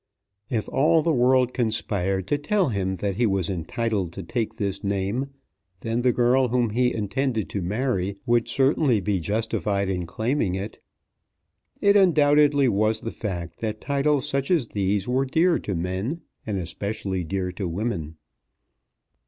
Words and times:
If 0.49 0.67
all 0.67 1.03
the 1.03 1.13
world 1.13 1.53
conspired 1.53 2.25
to 2.29 2.39
tell 2.39 2.69
him 2.69 2.95
that 2.95 3.17
he 3.17 3.27
was 3.27 3.51
entitled 3.51 4.11
to 4.13 4.23
take 4.23 4.55
this 4.55 4.83
name, 4.83 5.27
then 5.81 6.01
the 6.01 6.11
girl 6.11 6.47
whom 6.47 6.71
he 6.71 6.91
intended 6.91 7.49
to 7.49 7.61
marry 7.61 8.17
would 8.25 8.47
certainly 8.47 8.99
be 8.99 9.19
justified 9.19 9.89
in 9.89 10.07
claiming 10.07 10.55
it. 10.55 10.79
It 11.81 11.95
undoubtedly 11.95 12.67
was 12.67 13.01
the 13.01 13.11
fact 13.11 13.59
that 13.59 13.79
titles 13.79 14.27
such 14.27 14.49
as 14.49 14.69
these 14.69 15.07
were 15.07 15.23
dear 15.23 15.59
to 15.59 15.75
men, 15.75 16.21
and 16.47 16.67
specially 16.67 17.23
dear 17.23 17.51
to 17.51 17.67
women. 17.67 18.15